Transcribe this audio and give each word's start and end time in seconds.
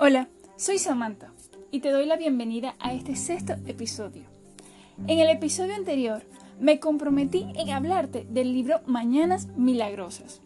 Hola, 0.00 0.28
soy 0.56 0.78
Samantha 0.78 1.32
y 1.70 1.78
te 1.78 1.92
doy 1.92 2.04
la 2.06 2.16
bienvenida 2.16 2.74
a 2.80 2.92
este 2.92 3.14
sexto 3.14 3.52
episodio. 3.64 4.24
En 5.06 5.20
el 5.20 5.30
episodio 5.30 5.76
anterior 5.76 6.24
me 6.58 6.80
comprometí 6.80 7.46
en 7.54 7.70
hablarte 7.70 8.26
del 8.28 8.52
libro 8.52 8.80
Mañanas 8.86 9.46
Milagrosas, 9.56 10.40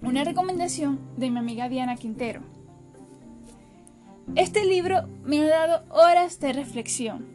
una 0.00 0.22
recomendación 0.22 1.00
de 1.16 1.30
mi 1.30 1.40
amiga 1.40 1.68
Diana 1.68 1.96
Quintero. 1.96 2.42
Este 4.36 4.64
libro 4.64 5.08
me 5.24 5.40
ha 5.40 5.48
dado 5.48 5.84
horas 5.92 6.38
de 6.38 6.52
reflexión. 6.52 7.26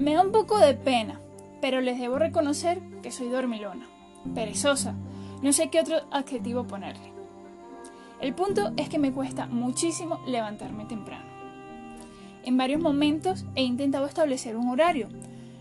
Me 0.00 0.14
da 0.14 0.22
un 0.22 0.32
poco 0.32 0.58
de 0.58 0.74
pena, 0.74 1.20
pero 1.60 1.80
les 1.80 2.00
debo 2.00 2.18
reconocer 2.18 2.80
que 3.00 3.12
soy 3.12 3.28
dormilona, 3.28 3.86
perezosa, 4.34 4.96
no 5.40 5.52
sé 5.52 5.70
qué 5.70 5.78
otro 5.78 5.98
adjetivo 6.10 6.66
ponerle. 6.66 7.19
El 8.20 8.34
punto 8.34 8.72
es 8.76 8.88
que 8.88 8.98
me 8.98 9.12
cuesta 9.12 9.46
muchísimo 9.46 10.20
levantarme 10.26 10.84
temprano. 10.84 11.24
En 12.44 12.56
varios 12.56 12.80
momentos 12.80 13.44
he 13.54 13.62
intentado 13.62 14.06
establecer 14.06 14.56
un 14.56 14.68
horario, 14.68 15.08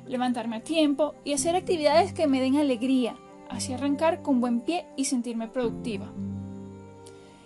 levantarme 0.08 0.58
a 0.58 0.64
tiempo 0.64 1.16
y 1.24 1.34
hacer 1.34 1.56
actividades 1.56 2.14
que 2.14 2.28
me 2.28 2.42
den 2.42 2.58
alegría, 2.58 3.16
así 3.50 3.74
arrancar 3.74 4.22
con 4.22 4.42
buen 4.42 4.62
pie 4.62 4.86
y 4.98 5.06
sentirme 5.06 5.48
productiva. 5.48 6.12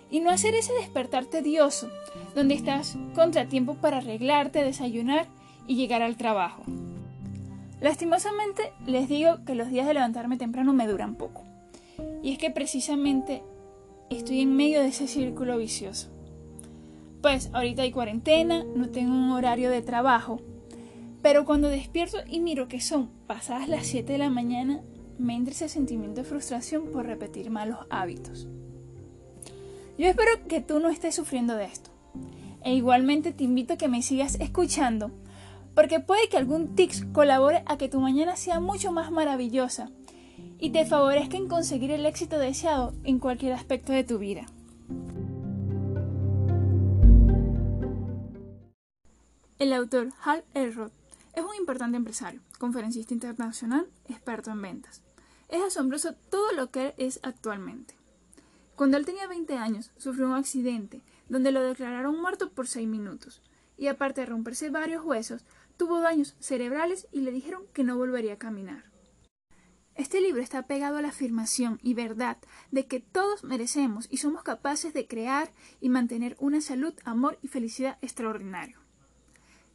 Y 0.09 0.19
no 0.19 0.29
hacer 0.29 0.55
ese 0.55 0.73
despertar 0.73 1.25
tedioso, 1.25 1.89
donde 2.35 2.53
estás 2.55 2.97
contratiempo 3.15 3.75
para 3.75 3.97
arreglarte, 3.97 4.63
desayunar 4.63 5.27
y 5.67 5.75
llegar 5.75 6.01
al 6.01 6.17
trabajo. 6.17 6.63
Lastimosamente 7.81 8.71
les 8.85 9.09
digo 9.09 9.43
que 9.45 9.55
los 9.55 9.69
días 9.69 9.85
de 9.85 9.95
levantarme 9.95 10.37
temprano 10.37 10.73
me 10.73 10.87
duran 10.87 11.15
poco. 11.15 11.43
Y 12.21 12.31
es 12.31 12.37
que 12.37 12.49
precisamente 12.49 13.43
estoy 14.17 14.41
en 14.41 14.55
medio 14.55 14.81
de 14.81 14.87
ese 14.87 15.07
círculo 15.07 15.57
vicioso. 15.57 16.09
Pues 17.21 17.49
ahorita 17.53 17.83
hay 17.83 17.91
cuarentena, 17.91 18.63
no 18.63 18.89
tengo 18.89 19.13
un 19.13 19.31
horario 19.31 19.69
de 19.69 19.81
trabajo, 19.81 20.41
pero 21.21 21.45
cuando 21.45 21.69
despierto 21.69 22.17
y 22.27 22.39
miro 22.39 22.67
que 22.67 22.81
son 22.81 23.09
pasadas 23.27 23.69
las 23.69 23.87
7 23.87 24.11
de 24.11 24.17
la 24.17 24.29
mañana, 24.29 24.81
me 25.17 25.35
entra 25.35 25.53
ese 25.53 25.69
sentimiento 25.69 26.21
de 26.21 26.27
frustración 26.27 26.91
por 26.91 27.05
repetir 27.05 27.49
malos 27.49 27.79
hábitos. 27.89 28.47
Yo 29.97 30.07
espero 30.07 30.31
que 30.47 30.59
tú 30.59 30.79
no 30.79 30.89
estés 30.89 31.15
sufriendo 31.15 31.55
de 31.55 31.65
esto. 31.65 31.91
E 32.63 32.73
igualmente 32.73 33.31
te 33.31 33.43
invito 33.43 33.73
a 33.73 33.77
que 33.77 33.87
me 33.87 34.01
sigas 34.01 34.35
escuchando, 34.39 35.11
porque 35.75 35.99
puede 35.99 36.29
que 36.29 36.37
algún 36.37 36.75
tics 36.75 37.05
colabore 37.13 37.63
a 37.65 37.77
que 37.77 37.89
tu 37.89 37.99
mañana 37.99 38.35
sea 38.35 38.59
mucho 38.59 38.91
más 38.91 39.11
maravillosa 39.11 39.91
y 40.63 40.69
te 40.69 40.85
favorezca 40.85 41.35
en 41.35 41.49
conseguir 41.49 41.91
el 41.91 42.05
éxito 42.05 42.39
deseado 42.39 42.93
en 43.03 43.19
cualquier 43.19 43.51
aspecto 43.51 43.91
de 43.91 44.05
tu 44.05 44.17
vida. 44.17 44.45
El 49.59 49.73
autor 49.73 50.13
Hal 50.23 50.45
Elrod 50.53 50.93
es 51.35 51.43
un 51.43 51.53
importante 51.59 51.97
empresario, 51.97 52.39
conferencista 52.59 53.13
internacional, 53.13 53.89
experto 54.07 54.51
en 54.51 54.61
ventas. 54.61 55.01
Es 55.49 55.61
asombroso 55.61 56.13
todo 56.29 56.53
lo 56.53 56.71
que 56.71 56.93
es 56.97 57.19
actualmente. 57.23 57.95
Cuando 58.77 58.95
él 58.95 59.05
tenía 59.05 59.27
20 59.27 59.57
años, 59.57 59.91
sufrió 59.97 60.27
un 60.27 60.35
accidente 60.35 61.01
donde 61.27 61.51
lo 61.51 61.61
declararon 61.61 62.21
muerto 62.21 62.51
por 62.51 62.69
6 62.69 62.87
minutos, 62.87 63.41
y 63.77 63.87
aparte 63.87 64.21
de 64.21 64.27
romperse 64.27 64.69
varios 64.69 65.03
huesos, 65.03 65.43
tuvo 65.75 65.99
daños 65.99 66.37
cerebrales 66.39 67.09
y 67.11 67.19
le 67.19 67.33
dijeron 67.33 67.63
que 67.73 67.83
no 67.83 67.97
volvería 67.97 68.35
a 68.35 68.37
caminar. 68.37 68.92
Este 69.95 70.21
libro 70.21 70.41
está 70.41 70.63
pegado 70.63 70.97
a 70.97 71.01
la 71.01 71.09
afirmación 71.09 71.79
y 71.83 71.93
verdad 71.93 72.37
de 72.71 72.87
que 72.87 72.99
todos 72.99 73.43
merecemos 73.43 74.07
y 74.09 74.17
somos 74.17 74.41
capaces 74.41 74.93
de 74.93 75.07
crear 75.07 75.51
y 75.81 75.89
mantener 75.89 76.35
una 76.39 76.61
salud, 76.61 76.93
amor 77.05 77.37
y 77.43 77.47
felicidad 77.47 77.99
extraordinario. 78.01 78.79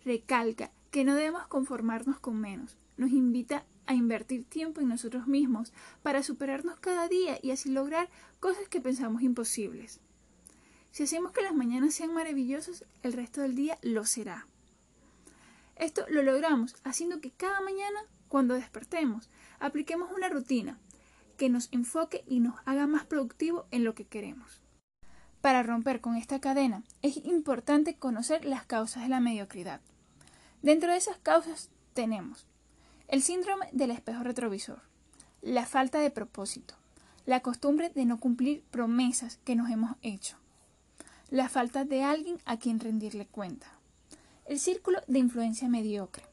Recalca 0.05 0.73
que 0.91 1.05
no 1.05 1.15
debemos 1.15 1.47
conformarnos 1.47 2.19
con 2.19 2.41
menos. 2.41 2.77
Nos 2.97 3.11
invita 3.11 3.65
a 3.87 3.95
invertir 3.95 4.45
tiempo 4.45 4.81
en 4.81 4.89
nosotros 4.89 5.29
mismos 5.29 5.73
para 6.03 6.23
superarnos 6.25 6.81
cada 6.81 7.07
día 7.07 7.39
y 7.41 7.53
así 7.53 7.71
lograr 7.71 8.11
cosas 8.41 8.69
que 8.69 8.81
pensamos 8.81 9.23
imposibles. 9.23 10.01
Si 10.91 11.05
hacemos 11.05 11.31
que 11.33 11.43
las 11.43 11.55
mañanas 11.55 11.95
sean 11.95 12.13
maravillosas, 12.13 12.85
el 13.03 13.13
resto 13.13 13.41
del 13.41 13.55
día 13.55 13.79
lo 13.83 14.05
será. 14.05 14.49
Esto 15.77 16.05
lo 16.09 16.23
logramos 16.23 16.75
haciendo 16.83 17.21
que 17.21 17.31
cada 17.31 17.61
mañana, 17.61 18.01
cuando 18.29 18.55
despertemos, 18.55 19.31
apliquemos 19.61 20.11
una 20.13 20.29
rutina 20.29 20.79
que 21.37 21.49
nos 21.49 21.69
enfoque 21.73 22.25
y 22.27 22.41
nos 22.41 22.57
haga 22.65 22.87
más 22.87 23.05
productivo 23.05 23.67
en 23.71 23.85
lo 23.85 23.95
que 23.95 24.05
queremos. 24.05 24.61
Para 25.41 25.63
romper 25.63 26.01
con 26.01 26.17
esta 26.17 26.41
cadena 26.41 26.83
es 27.03 27.17
importante 27.19 27.95
conocer 27.95 28.45
las 28.45 28.67
causas 28.67 29.05
de 29.05 29.09
la 29.09 29.21
mediocridad. 29.21 29.81
Dentro 30.63 30.91
de 30.91 30.99
esas 30.99 31.19
causas 31.19 31.71
tenemos 31.95 32.47
el 33.07 33.23
síndrome 33.23 33.69
del 33.73 33.91
espejo 33.91 34.23
retrovisor, 34.23 34.81
la 35.41 35.65
falta 35.65 36.01
de 36.01 36.11
propósito, 36.11 36.75
la 37.25 37.41
costumbre 37.41 37.91
de 37.91 38.05
no 38.05 38.19
cumplir 38.19 38.63
promesas 38.71 39.39
que 39.45 39.55
nos 39.55 39.71
hemos 39.71 39.97
hecho, 40.03 40.37
la 41.31 41.49
falta 41.49 41.85
de 41.85 42.03
alguien 42.03 42.39
a 42.45 42.59
quien 42.59 42.81
rendirle 42.81 43.27
cuenta, 43.27 43.69
el 44.45 44.59
círculo 44.59 45.01
de 45.07 45.21
influencia 45.21 45.69
mediocre. 45.69 46.25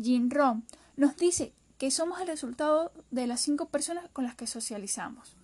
Jim 0.00 0.30
Rohn 0.30 0.64
nos 0.96 1.16
dice 1.16 1.52
que 1.78 1.90
somos 1.90 2.20
el 2.20 2.26
resultado 2.26 2.92
de 3.10 3.26
las 3.26 3.40
cinco 3.40 3.66
personas 3.66 4.08
con 4.12 4.24
las 4.24 4.34
que 4.34 4.46
socializamos. 4.46 5.36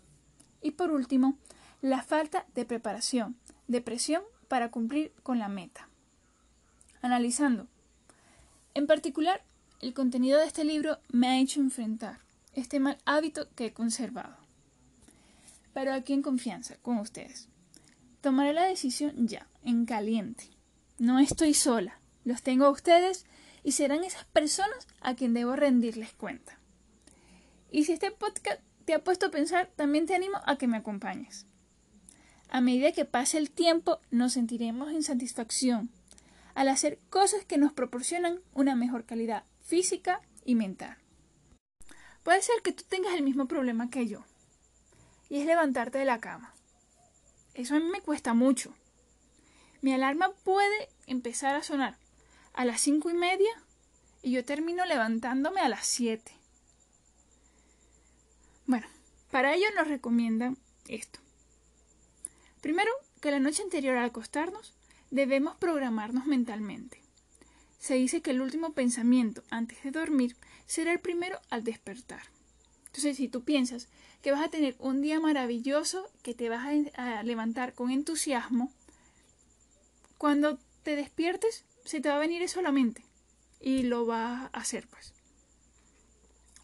Y 0.63 0.73
por 0.73 0.91
último, 0.91 1.37
la 1.83 2.03
falta 2.03 2.47
de 2.55 2.65
preparación, 2.65 3.37
de 3.69 3.81
presión 3.81 4.23
para 4.49 4.71
cumplir 4.71 5.13
con 5.23 5.39
la 5.39 5.49
meta. 5.49 5.89
Analizando. 7.03 7.67
En 8.75 8.87
particular, 8.87 9.43
el 9.81 9.95
contenido 9.95 10.39
de 10.39 10.47
este 10.47 10.65
libro 10.65 10.99
me 11.09 11.29
ha 11.29 11.39
hecho 11.39 11.61
enfrentar 11.61 12.19
este 12.55 12.81
mal 12.81 12.99
hábito 13.05 13.49
que 13.55 13.67
he 13.67 13.73
conservado. 13.73 14.37
Pero 15.73 15.95
aquí 15.95 16.13
en 16.13 16.23
confianza 16.23 16.77
con 16.83 16.99
ustedes. 16.99 17.49
Tomaré 18.21 18.53
la 18.53 18.65
decisión 18.65 19.27
ya, 19.27 19.47
en 19.65 19.87
caliente. 19.87 20.45
No 20.99 21.19
estoy 21.19 21.55
sola. 21.55 21.99
Los 22.25 22.43
tengo 22.43 22.67
a 22.67 22.71
ustedes 22.71 23.25
y 23.63 23.73
serán 23.73 24.05
esas 24.05 24.25
personas 24.27 24.87
a 25.01 25.15
quien 25.15 25.35
debo 25.35 25.57
rendirles 25.57 26.13
cuenta. 26.13 26.59
Y 27.71 27.85
si 27.85 27.93
este 27.93 28.11
podcast 28.11 28.61
te 28.85 28.95
ha 28.95 29.05
puesto 29.05 29.27
a 29.27 29.31
pensar, 29.31 29.71
también 29.77 30.07
te 30.07 30.15
animo 30.15 30.39
a 30.47 30.57
que 30.57 30.67
me 30.67 30.77
acompañes. 30.77 31.47
A 32.49 32.61
medida 32.61 32.93
que 32.93 33.05
pase 33.05 33.39
el 33.39 33.51
tiempo, 33.51 34.01
nos 34.11 34.33
sentiremos 34.33 34.91
en 34.91 35.03
satisfacción 35.03 35.91
al 36.55 36.69
hacer 36.69 36.99
cosas 37.09 37.45
que 37.45 37.59
nos 37.59 37.73
proporcionan 37.73 38.41
una 38.53 38.75
mejor 38.75 39.05
calidad 39.05 39.45
física 39.61 40.21
y 40.45 40.57
mental. 40.57 40.97
Puede 42.25 42.43
ser 42.43 42.61
que 42.63 42.73
tú 42.73 42.83
tengas 42.89 43.15
el 43.15 43.23
mismo 43.23 43.47
problema 43.47 43.89
que 43.89 44.07
yo, 44.09 44.25
y 45.29 45.39
es 45.39 45.47
levantarte 45.47 45.99
de 45.99 46.05
la 46.05 46.19
cama. 46.19 46.55
Eso 47.55 47.77
a 47.77 47.79
mí 47.79 47.87
me 47.87 48.01
cuesta 48.01 48.35
mucho. 48.35 48.75
Mi 49.81 49.95
alarma 49.95 50.33
puede 50.45 50.89
empezar 51.07 51.55
a 51.55 51.63
sonar 51.63 51.97
a 52.55 52.65
las 52.65 52.81
cinco 52.81 53.11
y 53.11 53.15
media 53.15 53.51
y 54.23 54.33
yo 54.33 54.45
termino 54.45 54.85
levantándome 54.85 55.61
a 55.61 55.69
las 55.69 55.87
siete. 55.87 56.33
Bueno, 58.67 58.87
para 59.31 59.55
ello 59.55 59.67
nos 59.77 59.89
recomiendan 59.89 60.59
esto. 60.89 61.21
Primero, 62.61 62.91
que 63.21 63.31
la 63.31 63.41
noche 63.41 63.63
anterior 63.63 63.97
al 63.97 64.07
acostarnos 64.07 64.75
debemos 65.11 65.57
programarnos 65.57 66.27
mentalmente. 66.27 67.03
Se 67.79 67.95
dice 67.95 68.21
que 68.21 68.31
el 68.31 68.41
último 68.41 68.73
pensamiento 68.73 69.43
antes 69.51 69.83
de 69.83 69.91
dormir 69.91 70.37
será 70.67 70.93
el 70.93 71.01
primero 71.01 71.41
al 71.49 71.65
despertar. 71.65 72.23
Entonces, 72.87 73.17
si 73.17 73.29
tú 73.29 73.43
piensas 73.43 73.89
que 74.23 74.33
vas 74.33 74.45
a 74.45 74.51
tener 74.51 74.77
un 74.79 75.01
día 75.01 75.21
maravilloso, 75.21 76.11
que 76.23 76.35
te 76.35 76.49
vas 76.49 76.67
a, 76.95 77.23
levantar 77.23 77.75
con 77.75 77.91
entusiasmo, 77.91 78.73
cuando 80.19 80.59
te 80.83 80.97
despiertes 80.97 81.65
se 81.91 82.01
te 82.01 82.09
va 82.09 82.15
a 82.15 82.21
venir 82.21 82.41
eso 82.41 82.61
y 83.61 83.83
lo 83.83 84.07
vas 84.07 84.49
a 84.53 84.61
hacer 84.61 84.87
pues. 84.87 85.13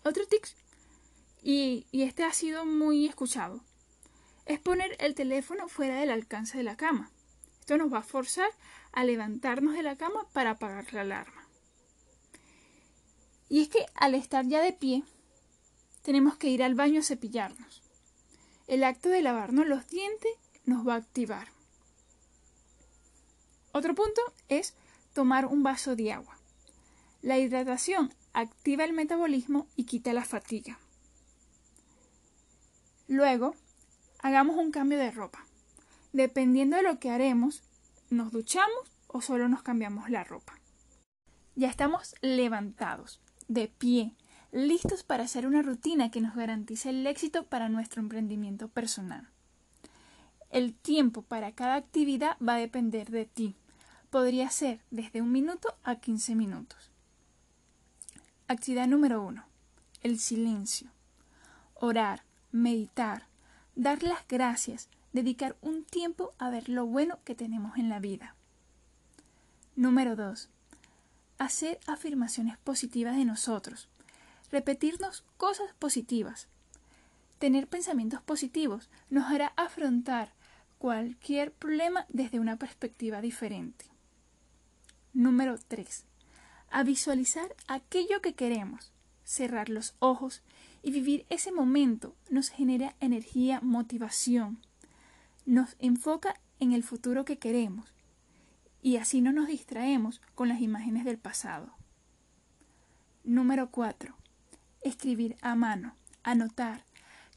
Otro 0.04 0.24
tips, 0.24 0.54
y, 1.42 1.84
y 1.90 2.02
este 2.02 2.22
ha 2.22 2.32
sido 2.32 2.64
muy 2.64 3.06
escuchado, 3.06 3.60
es 4.44 4.60
poner 4.60 4.94
el 5.00 5.16
teléfono 5.16 5.66
fuera 5.66 5.98
del 5.98 6.10
alcance 6.10 6.56
de 6.56 6.62
la 6.62 6.76
cama. 6.76 7.10
Esto 7.58 7.76
nos 7.76 7.92
va 7.92 7.98
a 7.98 8.02
forzar 8.04 8.48
a 8.92 9.02
levantarnos 9.02 9.74
de 9.74 9.82
la 9.82 9.96
cama 9.96 10.28
para 10.32 10.50
apagar 10.50 10.94
la 10.94 11.00
alarma. 11.00 11.48
Y 13.48 13.62
es 13.62 13.68
que 13.68 13.84
al 13.96 14.14
estar 14.14 14.46
ya 14.46 14.62
de 14.62 14.72
pie, 14.72 15.02
tenemos 16.02 16.36
que 16.36 16.50
ir 16.50 16.62
al 16.62 16.76
baño 16.76 17.00
a 17.00 17.04
cepillarnos. 17.04 17.82
El 18.68 18.84
acto 18.84 19.08
de 19.08 19.22
lavarnos 19.22 19.66
los 19.66 19.88
dientes 19.88 20.30
nos 20.66 20.86
va 20.86 20.94
a 20.94 20.98
activar. 20.98 21.48
Otro 23.72 23.92
punto 23.96 24.22
es 24.48 24.74
tomar 25.16 25.46
un 25.46 25.62
vaso 25.62 25.96
de 25.96 26.12
agua. 26.12 26.36
La 27.22 27.38
hidratación 27.38 28.12
activa 28.34 28.84
el 28.84 28.92
metabolismo 28.92 29.66
y 29.74 29.84
quita 29.84 30.12
la 30.12 30.26
fatiga. 30.26 30.78
Luego, 33.08 33.54
hagamos 34.18 34.56
un 34.56 34.70
cambio 34.70 34.98
de 34.98 35.10
ropa. 35.10 35.46
Dependiendo 36.12 36.76
de 36.76 36.82
lo 36.82 36.98
que 36.98 37.08
haremos, 37.08 37.62
nos 38.10 38.30
duchamos 38.30 38.92
o 39.06 39.22
solo 39.22 39.48
nos 39.48 39.62
cambiamos 39.62 40.10
la 40.10 40.22
ropa. 40.22 40.60
Ya 41.54 41.70
estamos 41.70 42.14
levantados, 42.20 43.22
de 43.48 43.68
pie, 43.68 44.14
listos 44.52 45.02
para 45.02 45.24
hacer 45.24 45.46
una 45.46 45.62
rutina 45.62 46.10
que 46.10 46.20
nos 46.20 46.36
garantice 46.36 46.90
el 46.90 47.06
éxito 47.06 47.46
para 47.46 47.70
nuestro 47.70 48.02
emprendimiento 48.02 48.68
personal. 48.68 49.30
El 50.50 50.74
tiempo 50.74 51.22
para 51.22 51.52
cada 51.52 51.76
actividad 51.76 52.36
va 52.46 52.56
a 52.56 52.58
depender 52.58 53.10
de 53.10 53.24
ti. 53.24 53.56
Podría 54.16 54.48
ser 54.48 54.80
desde 54.90 55.20
un 55.20 55.30
minuto 55.30 55.76
a 55.84 55.96
15 55.96 56.36
minutos. 56.36 56.90
Actividad 58.48 58.86
número 58.86 59.20
1. 59.22 59.44
El 60.02 60.18
silencio. 60.18 60.88
Orar, 61.74 62.22
meditar, 62.50 63.26
dar 63.74 64.02
las 64.02 64.26
gracias, 64.26 64.88
dedicar 65.12 65.54
un 65.60 65.84
tiempo 65.84 66.32
a 66.38 66.48
ver 66.48 66.70
lo 66.70 66.86
bueno 66.86 67.18
que 67.24 67.34
tenemos 67.34 67.76
en 67.76 67.90
la 67.90 68.00
vida. 68.00 68.34
Número 69.74 70.16
2. 70.16 70.48
Hacer 71.36 71.78
afirmaciones 71.86 72.56
positivas 72.56 73.18
de 73.18 73.26
nosotros. 73.26 73.86
Repetirnos 74.50 75.24
cosas 75.36 75.74
positivas. 75.78 76.48
Tener 77.38 77.68
pensamientos 77.68 78.22
positivos 78.22 78.88
nos 79.10 79.30
hará 79.30 79.52
afrontar 79.56 80.32
cualquier 80.78 81.52
problema 81.52 82.06
desde 82.08 82.40
una 82.40 82.56
perspectiva 82.56 83.20
diferente. 83.20 83.84
Número 85.16 85.56
3. 85.56 86.04
A 86.70 86.82
visualizar 86.82 87.56
aquello 87.68 88.20
que 88.20 88.34
queremos. 88.34 88.92
Cerrar 89.24 89.70
los 89.70 89.94
ojos 89.98 90.42
y 90.82 90.90
vivir 90.90 91.24
ese 91.30 91.52
momento 91.52 92.14
nos 92.28 92.50
genera 92.50 92.94
energía, 93.00 93.62
motivación. 93.62 94.58
Nos 95.46 95.74
enfoca 95.78 96.38
en 96.60 96.72
el 96.72 96.82
futuro 96.82 97.24
que 97.24 97.38
queremos 97.38 97.94
y 98.82 98.98
así 98.98 99.22
no 99.22 99.32
nos 99.32 99.48
distraemos 99.48 100.20
con 100.34 100.50
las 100.50 100.60
imágenes 100.60 101.06
del 101.06 101.16
pasado. 101.16 101.72
Número 103.24 103.70
4. 103.70 104.14
Escribir 104.82 105.38
a 105.40 105.54
mano, 105.54 105.94
anotar 106.24 106.84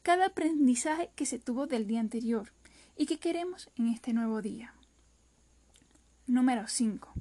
cada 0.02 0.26
aprendizaje 0.26 1.08
que 1.16 1.24
se 1.24 1.38
tuvo 1.38 1.66
del 1.66 1.86
día 1.86 2.00
anterior 2.00 2.52
y 2.94 3.06
que 3.06 3.18
queremos 3.18 3.70
en 3.76 3.88
este 3.88 4.12
nuevo 4.12 4.42
día. 4.42 4.74
Número 6.26 6.68
5. 6.68 7.14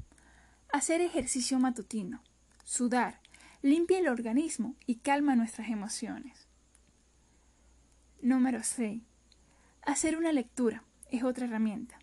Hacer 0.79 1.01
ejercicio 1.01 1.59
matutino, 1.59 2.23
sudar, 2.63 3.19
limpia 3.61 3.99
el 3.99 4.07
organismo 4.07 4.75
y 4.85 4.95
calma 4.95 5.35
nuestras 5.35 5.67
emociones. 5.67 6.47
Número 8.21 8.63
6. 8.63 9.01
Hacer 9.81 10.15
una 10.15 10.31
lectura 10.31 10.85
es 11.11 11.23
otra 11.23 11.47
herramienta 11.47 11.99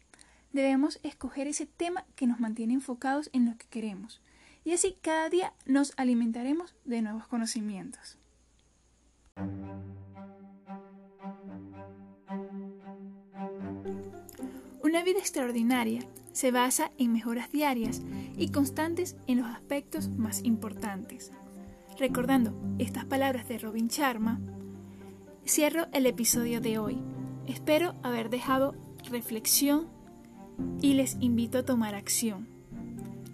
debemos 0.53 1.01
escoger 1.03 1.47
ese 1.47 1.65
tema 1.65 2.05
que 2.17 2.27
nos 2.27 2.39
mantiene 2.39 2.75
enfocados 2.75 3.31
en 3.33 3.47
lo 3.47 3.57
que 3.57 3.67
queremos. 3.67 4.21
Y 4.63 4.73
así 4.73 4.95
cada 5.01 5.31
día 5.31 5.55
nos 5.65 5.95
alimentaremos 5.97 6.75
de 6.85 7.01
nuevos 7.01 7.27
conocimientos. 7.29 8.19
Una 14.97 15.05
vida 15.05 15.19
extraordinaria 15.19 16.01
se 16.33 16.51
basa 16.51 16.91
en 16.97 17.13
mejoras 17.13 17.53
diarias 17.53 18.01
y 18.39 18.49
constantes 18.49 19.15
en 19.27 19.37
los 19.43 19.47
aspectos 19.47 20.09
más 20.09 20.43
importantes. 20.43 21.33
Recordando 21.99 22.59
estas 22.79 23.05
palabras 23.05 23.47
de 23.47 23.59
Robin 23.59 23.89
Sharma, 23.89 24.41
cierro 25.45 25.89
el 25.93 26.07
episodio 26.07 26.63
de 26.63 26.79
hoy. 26.79 26.99
Espero 27.47 27.95
haber 28.03 28.31
dejado 28.31 28.75
reflexión 29.11 29.87
y 30.81 30.95
les 30.95 31.19
invito 31.21 31.59
a 31.59 31.65
tomar 31.67 31.95
acción. 31.95 32.49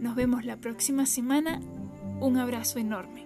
Nos 0.01 0.17
vemos 0.17 0.45
la 0.45 0.57
próxima 0.57 1.07
semana. 1.07 1.61
Un 2.19 2.39
abrazo 2.39 2.81
enorme. 2.81 3.25